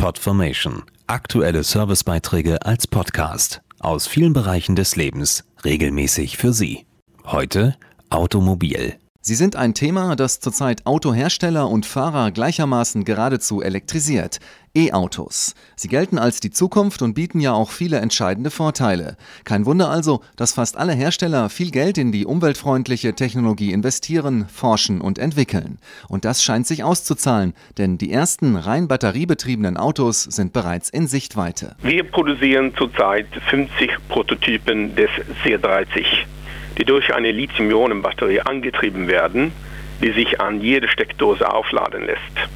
[0.00, 0.82] Podformation.
[1.08, 6.86] Aktuelle Servicebeiträge als Podcast aus vielen Bereichen des Lebens regelmäßig für Sie.
[7.26, 7.76] Heute
[8.08, 8.94] Automobil.
[9.22, 14.38] Sie sind ein Thema, das zurzeit Autohersteller und Fahrer gleichermaßen geradezu elektrisiert.
[14.74, 15.54] E-Autos.
[15.76, 19.18] Sie gelten als die Zukunft und bieten ja auch viele entscheidende Vorteile.
[19.44, 25.02] Kein Wunder also, dass fast alle Hersteller viel Geld in die umweltfreundliche Technologie investieren, forschen
[25.02, 25.80] und entwickeln.
[26.08, 31.76] Und das scheint sich auszuzahlen, denn die ersten rein batteriebetriebenen Autos sind bereits in Sichtweite.
[31.82, 35.10] Wir produzieren zurzeit 50 Prototypen des
[35.44, 36.06] C30
[36.80, 39.52] die durch eine Lithium-Ionen-Batterie angetrieben werden,
[40.02, 42.48] die sich an jede Steckdose aufladen lässt.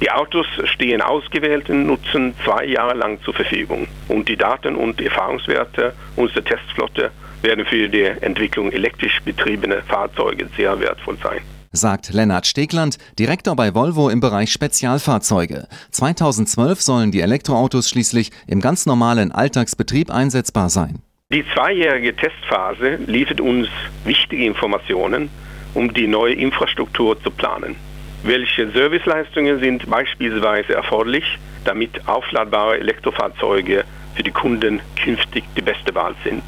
[0.00, 5.94] Die Autos stehen ausgewählten Nutzen zwei Jahre lang zur Verfügung und die Daten und Erfahrungswerte
[6.16, 7.10] unserer Testflotte
[7.42, 11.40] werden für die Entwicklung elektrisch betriebener Fahrzeuge sehr wertvoll sein
[11.72, 15.68] sagt Lennart Stegland, Direktor bei Volvo im Bereich Spezialfahrzeuge.
[15.90, 21.02] 2012 sollen die Elektroautos schließlich im ganz normalen Alltagsbetrieb einsetzbar sein.
[21.36, 23.68] Die zweijährige Testphase liefert uns
[24.06, 25.28] wichtige Informationen,
[25.74, 27.76] um die neue Infrastruktur zu planen.
[28.22, 36.14] Welche Serviceleistungen sind beispielsweise erforderlich, damit aufladbare Elektrofahrzeuge für die Kunden künftig die beste Wahl
[36.24, 36.42] sind?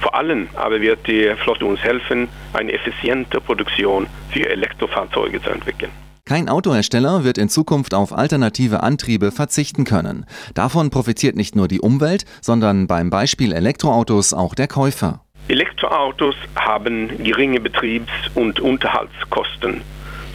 [0.00, 6.05] Vor allem aber wird die Flotte uns helfen, eine effiziente Produktion für Elektrofahrzeuge zu entwickeln.
[6.28, 10.26] Kein Autohersteller wird in Zukunft auf alternative Antriebe verzichten können.
[10.54, 15.20] Davon profitiert nicht nur die Umwelt, sondern beim Beispiel Elektroautos auch der Käufer.
[15.46, 19.82] Elektroautos haben geringe Betriebs- und Unterhaltskosten.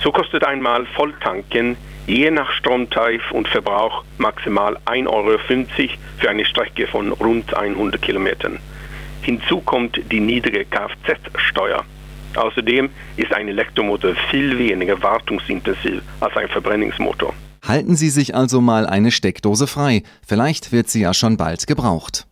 [0.02, 1.76] So kostet einmal Volltanken
[2.08, 5.38] je nach Stromtarif und Verbrauch maximal 1,50 Euro
[6.20, 8.60] für eine Strecke von rund 100 Kilometern.
[9.24, 11.84] Hinzu kommt die niedrige Kfz-Steuer.
[12.36, 17.34] Außerdem ist ein Elektromotor viel weniger wartungsintensiv als ein Verbrennungsmotor.
[17.64, 22.26] Halten Sie sich also mal eine Steckdose frei, vielleicht wird sie ja schon bald gebraucht.